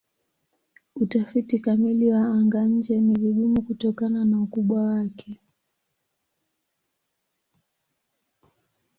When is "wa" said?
2.11-2.21